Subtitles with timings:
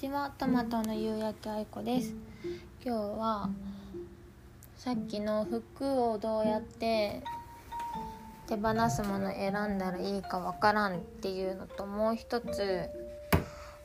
[0.00, 0.32] ちは。
[0.38, 2.14] トマトの夕焼けあいこです。
[2.82, 3.50] 今日は
[4.74, 7.22] さっきの服をどうやって
[8.48, 12.88] 手放すもの選んだらいいかわからんっていうのともう一つ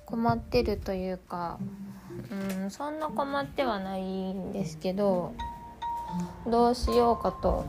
[0.05, 1.59] 困ってるというか
[2.61, 5.33] うんそんな困ってはないんですけど
[6.47, 7.65] どうしようかと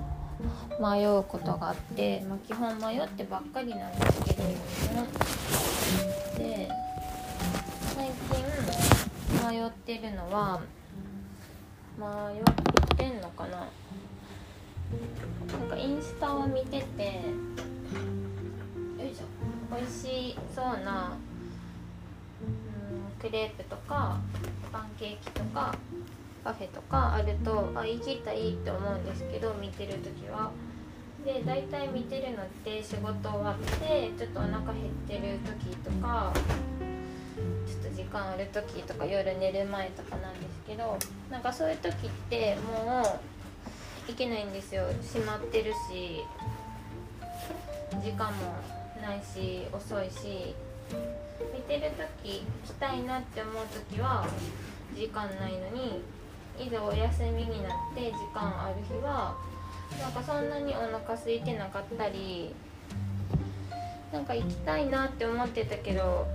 [0.80, 4.42] 迷うことがあって、まあ、基本迷ってばっかりなんですけど
[6.38, 6.85] で
[7.96, 8.44] 最近
[9.48, 10.60] 迷ってるのは
[11.98, 12.04] 迷
[12.38, 12.42] っ
[12.94, 13.66] てんのかな？
[15.58, 17.10] なんかインスタを見ててよ
[19.02, 21.16] いしょ美味しそうな、
[23.18, 24.20] クレープとか
[24.70, 25.74] パンケーキとか
[26.44, 30.50] パフェとかあるとあ行きたいって思うんですけど見てる時は。
[31.24, 36.34] で大体見てるのって仕事終わってちょっとお腹減ってる時とか
[37.36, 40.98] ちょっと時間ある時とか夜寝る前とかなんですけど
[41.30, 44.84] なんかそういう時ってもう行けないんですよ。
[45.02, 46.22] 閉まってるし
[48.02, 48.54] 時間も
[49.02, 50.54] ないし遅いし
[51.54, 51.90] 見てる
[52.22, 54.26] 時来たいなって思う時は
[54.94, 56.02] 時間ないのに
[56.58, 59.36] いざお休みになって時間ある日は
[60.00, 62.54] なんかそんなにお腹空いてなかったり
[64.12, 66.26] なんか行きたいなって思ってたけど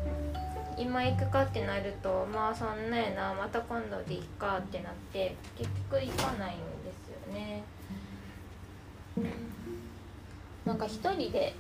[0.77, 7.63] 今行くかってなるとまあそんなやなまた今度で行くかってなって結局行かないんですよね。
[10.66, 11.53] なんか一人で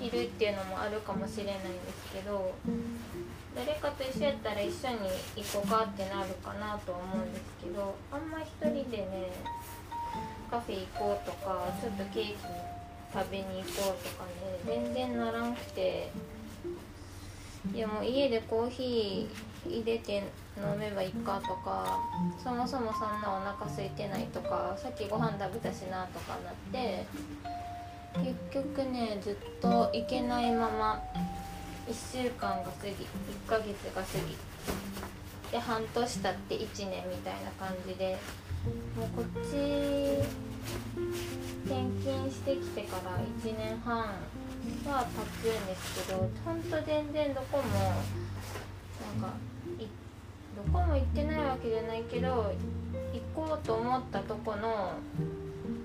[0.00, 1.68] いるっていうのもあるかもしれないんで
[2.06, 2.54] すけど
[3.54, 9.30] 誰かと一緒やったら一緒に行こうかってなるかなと思うんですけどあんま一人でね
[10.50, 12.36] カフェ行こうとかちょっとケーキ
[13.12, 16.10] 食べに行こうとかね全然ならんくて。
[17.74, 20.24] いやも家でコーヒー入れて
[20.56, 21.98] 飲めばいいかとか
[22.42, 27.06] そもそもそんなお腹空いてないとかさっきご飯食べたしなとかなって
[28.16, 31.02] 結局ねずっと行けないまま
[31.88, 32.96] 1週間が過ぎ1
[33.46, 34.36] ヶ月が過ぎ。
[35.50, 38.18] で半年経って1年みたいな感じで
[38.96, 40.22] もうこっち
[41.64, 43.98] 転勤してきてから1年半
[44.86, 45.06] は
[45.42, 49.36] 経つんですけどほんと全然どこもなんか
[50.56, 52.52] どこも行ってないわけじゃないけど
[53.12, 54.92] 行こうと思ったとこの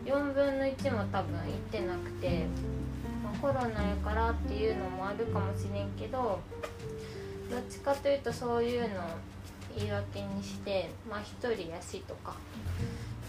[0.05, 2.45] 4分の1も多分行ってなくて、
[3.23, 6.39] まあ、コロナやからっていうのもあるかもしれんけど
[7.49, 8.87] どっちかというとそういうの
[9.77, 12.35] 言い訳にしてまあ一人やしとか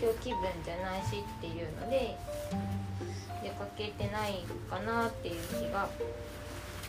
[0.00, 2.16] 今日気分じゃないしっていうので
[3.42, 5.88] 出かけてないかなっていう気が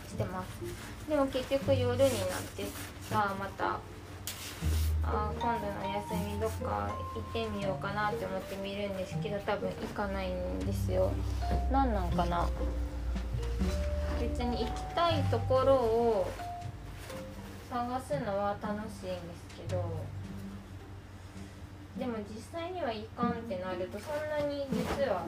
[0.07, 1.09] してます。
[1.09, 2.07] でも結局夜になっ
[2.55, 2.65] て
[3.09, 3.79] さまた
[5.03, 11.11] あ今度の休みどっか行ってみようかなって思って見るんですけど多分行かないんですよ。
[11.71, 12.47] 何なんかな。
[14.19, 16.31] 別に行きたいところを
[17.75, 19.83] 探すのは楽しいんですけど
[21.99, 25.25] でも実際にはいかんってなるとそんなに実は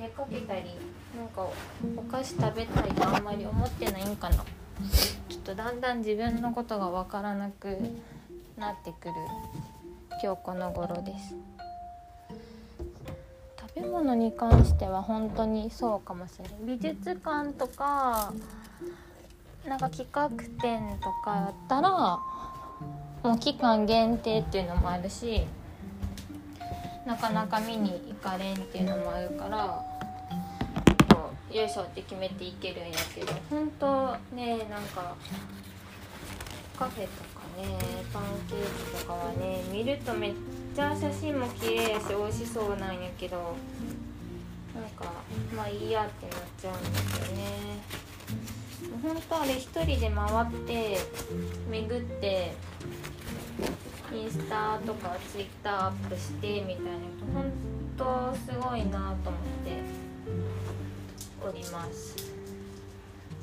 [0.00, 0.62] 出かけたり
[1.14, 1.46] なんか
[1.94, 4.36] お菓子食べたいとあんまり思ってないんかな。
[5.28, 7.76] ちょっとだんだん自分のことが分からなく
[8.56, 9.14] なってくる
[10.22, 11.34] 今日この頃です。
[13.60, 16.78] 食べ物に関しては本当にそうかもしれない。
[16.78, 18.32] 美術館とか
[19.66, 20.28] なんか企画
[20.60, 21.90] 展とかやったら
[23.22, 25.46] もう期間限定っていうのもあるし
[27.06, 29.80] なかなか見に行かれんっていうのもあるから
[31.10, 35.14] こうよいしょって決めていけるんやけど本当ねなんか
[36.76, 37.78] カフェとかね
[38.12, 40.34] パンケーキとかはね見るとめっ
[40.74, 43.54] ちゃ写真も綺麗やし美味しそうなんやけど
[44.74, 45.12] なんか
[45.54, 48.11] まあいいやってなっちゃうんですよね。
[49.02, 50.98] 本当あれ一人で回って
[51.70, 52.52] 巡って
[54.12, 56.90] インスタとかツイッターアップしてみたいな
[57.34, 57.50] 本
[57.96, 59.82] 当すごいなと思って
[61.44, 62.16] おります。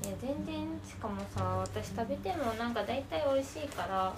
[0.04, 0.56] いや全然
[0.88, 4.14] しかもさ私食べてもなんか大体美味しいから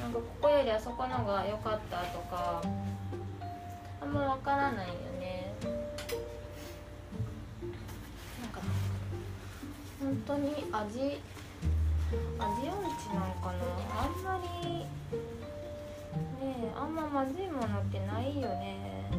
[0.00, 2.62] なんかここよりあそこのが良かったとか
[4.02, 5.13] あんま分からないよね。
[10.14, 11.10] 本当に味味音
[12.38, 12.44] 痴
[13.08, 13.58] なんかな？
[14.00, 14.86] あんまりね
[16.40, 19.10] えあんままずいものってないよね。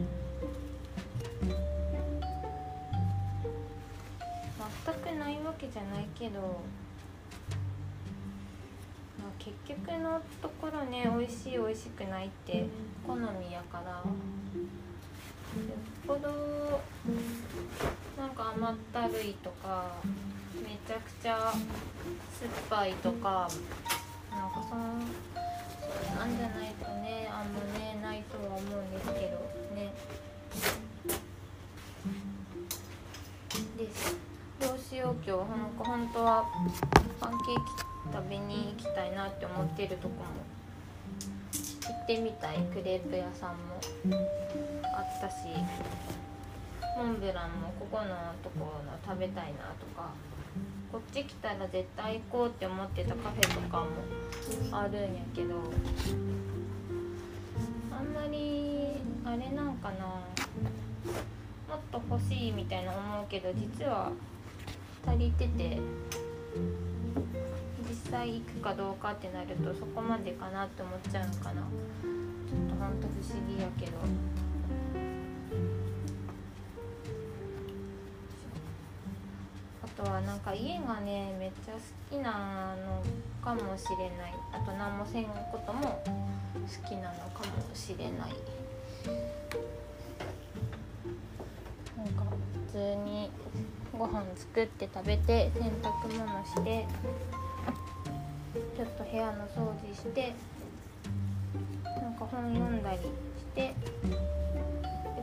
[4.85, 6.39] 全くないわけじゃないけど。
[6.39, 6.47] ま
[9.27, 12.65] あ結局のところね美味しい美味しくないって
[13.05, 13.91] 好みやから。
[13.91, 14.07] よっ
[16.07, 16.79] ぽど
[18.17, 19.95] なんか甘ったるいとか
[20.55, 23.49] めちゃくちゃ酸っぱいとか
[24.31, 25.01] なんかそん
[25.81, 29.37] そうなんじゃないとねあんまねないとは思うんですけど
[29.75, 29.93] ね。
[33.77, 34.15] です。
[34.61, 36.45] どうしよう今日なんか本当は
[37.19, 37.83] パンケーキ
[38.13, 40.23] 食べに行きたいなって思ってるとこも
[41.83, 43.75] 行ってみたいクレープ屋さんも
[44.97, 45.35] あったし。
[46.95, 48.05] モンブランもここの
[48.41, 50.13] ところの食べたいなとか
[50.89, 53.87] こっち来たら絶対行こうって思ってたカフェとかも
[54.71, 55.55] あるんやけど
[57.91, 58.91] あんまり
[59.25, 60.21] あれなんかなも
[61.75, 64.09] っと欲しいみたいな思うけど実は
[65.05, 65.77] 足りてて
[67.89, 74.44] 実際行くかどうかってなるとそこまでかなって思っちゃうのかなちょっとほんと不思議やけど。
[79.95, 83.01] とはなんか家がねめっちゃ好きなの
[83.43, 84.33] かもしれない。
[84.51, 88.35] あと何もせんことも好きなのかもしれない。
[91.97, 92.23] なんか
[92.71, 93.31] 普通に
[93.97, 96.85] ご飯作って食べて洗濯物して
[98.75, 100.33] ちょっと部屋の掃除して
[101.83, 103.05] なんか本読んだりし
[103.55, 103.73] てで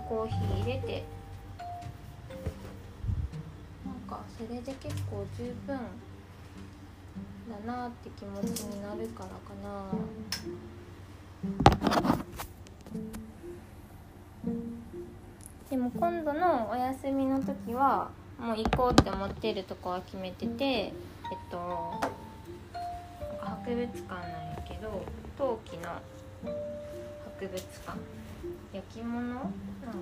[0.09, 1.05] コーヒー入れて
[4.13, 5.77] かそれで結構十分
[7.49, 9.91] だなって気持ちになるからかな。
[15.71, 20.93] でも今度のお休みの時はもう行こうって思ってるとこは決めててえっ
[21.51, 21.99] と
[23.41, 24.21] 博物館なん
[24.51, 25.03] やけど
[25.39, 25.81] 陶器の
[27.41, 27.99] 博物館。
[28.73, 29.49] 焼き物なのか
[29.83, 29.93] な？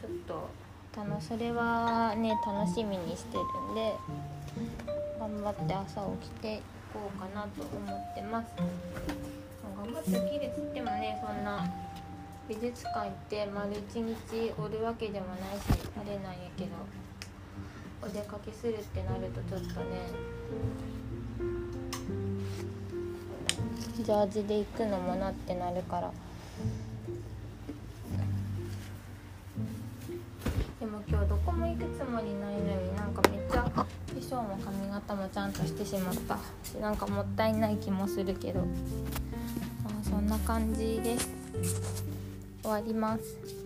[0.00, 0.48] ちょっと
[0.96, 3.92] 楽それはね楽しみにしてるんで
[5.20, 6.62] 頑張って朝起きて
[6.94, 8.46] 行こうかなと思ってます。
[9.76, 11.70] 頑張って起きるっつってもねそんな
[12.48, 16.70] 美術館行って丸一日おるわけでもないしあれなんやけど
[18.02, 19.96] お出かけするってなるとちょっとね。
[23.96, 26.12] ジャージで行くのもなってなるから。
[34.28, 36.36] 化粧も髪型もちゃんとしてしまった。
[36.64, 38.66] しなんかもったいない気もするけど、ま
[39.90, 41.30] あ、そんな感じです。
[42.62, 43.65] 終わります。